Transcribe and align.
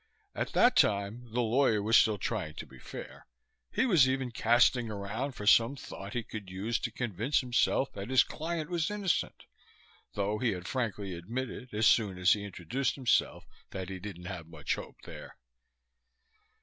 At 0.33 0.53
that 0.53 0.75
time 0.75 1.31
the 1.31 1.41
lawyer 1.43 1.79
was 1.79 1.95
still 1.95 2.17
trying 2.17 2.55
to 2.55 2.65
be 2.65 2.79
fair. 2.79 3.27
He 3.71 3.85
was 3.85 4.09
even 4.09 4.31
casting 4.31 4.89
around 4.89 5.33
for 5.33 5.45
some 5.45 5.75
thought 5.75 6.13
he 6.13 6.23
could 6.23 6.49
use 6.49 6.79
to 6.79 6.91
convince 6.91 7.39
himself 7.41 7.93
that 7.93 8.09
his 8.09 8.23
client 8.23 8.71
was 8.71 8.89
innocent, 8.89 9.45
though 10.15 10.39
he 10.39 10.53
had 10.53 10.67
frankly 10.67 11.13
admitted 11.13 11.71
as 11.71 11.85
soon 11.85 12.17
as 12.17 12.33
he 12.33 12.43
introduced 12.43 12.95
himself 12.95 13.45
that 13.69 13.89
he 13.89 13.99
didn't 13.99 14.25
have 14.25 14.47
much 14.47 14.73
hope 14.73 14.97
there. 15.03 15.37